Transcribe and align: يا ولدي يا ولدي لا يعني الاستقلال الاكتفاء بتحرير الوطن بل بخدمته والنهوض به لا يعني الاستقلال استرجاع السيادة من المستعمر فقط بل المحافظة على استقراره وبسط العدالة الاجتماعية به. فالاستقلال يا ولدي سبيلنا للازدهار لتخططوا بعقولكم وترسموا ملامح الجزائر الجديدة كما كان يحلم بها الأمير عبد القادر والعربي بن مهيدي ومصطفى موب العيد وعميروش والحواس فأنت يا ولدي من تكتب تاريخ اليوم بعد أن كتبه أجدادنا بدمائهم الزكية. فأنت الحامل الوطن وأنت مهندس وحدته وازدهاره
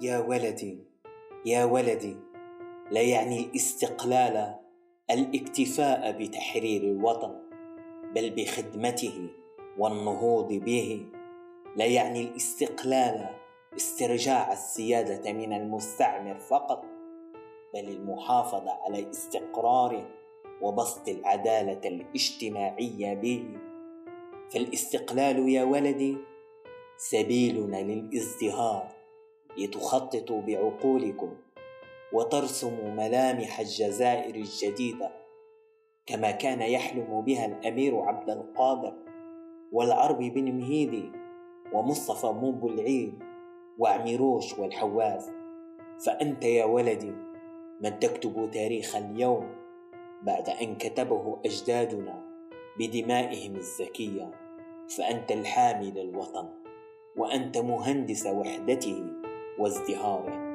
يا 0.00 0.18
ولدي 0.18 0.78
يا 1.44 1.64
ولدي 1.64 2.16
لا 2.90 3.00
يعني 3.00 3.44
الاستقلال 3.46 4.54
الاكتفاء 5.10 6.12
بتحرير 6.12 6.82
الوطن 6.82 7.34
بل 8.14 8.30
بخدمته 8.30 9.28
والنهوض 9.78 10.52
به 10.52 11.06
لا 11.76 11.84
يعني 11.84 12.20
الاستقلال 12.20 13.28
استرجاع 13.76 14.52
السيادة 14.52 15.32
من 15.32 15.52
المستعمر 15.52 16.38
فقط 16.38 16.84
بل 17.74 17.88
المحافظة 17.88 18.70
على 18.70 19.10
استقراره 19.10 20.08
وبسط 20.62 21.08
العدالة 21.08 21.88
الاجتماعية 21.88 23.14
به. 23.14 23.44
فالاستقلال 24.50 25.48
يا 25.48 25.64
ولدي 25.64 26.16
سبيلنا 26.96 27.76
للازدهار 27.76 28.88
لتخططوا 29.58 30.40
بعقولكم 30.40 31.36
وترسموا 32.12 32.90
ملامح 32.90 33.60
الجزائر 33.60 34.34
الجديدة 34.34 35.10
كما 36.06 36.30
كان 36.30 36.60
يحلم 36.60 37.20
بها 37.20 37.46
الأمير 37.46 38.00
عبد 38.00 38.30
القادر 38.30 38.94
والعربي 39.72 40.30
بن 40.30 40.52
مهيدي 40.52 41.12
ومصطفى 41.72 42.26
موب 42.26 42.66
العيد 42.66 43.22
وعميروش 43.78 44.58
والحواس 44.58 45.30
فأنت 46.06 46.44
يا 46.44 46.64
ولدي 46.64 47.12
من 47.80 47.98
تكتب 47.98 48.50
تاريخ 48.50 48.96
اليوم 48.96 49.60
بعد 50.22 50.48
أن 50.48 50.76
كتبه 50.76 51.40
أجدادنا 51.44 52.30
بدمائهم 52.78 53.56
الزكية. 53.56 54.30
فأنت 54.96 55.32
الحامل 55.32 55.98
الوطن 55.98 56.48
وأنت 57.16 57.58
مهندس 57.58 58.26
وحدته 58.26 59.04
وازدهاره 59.58 60.49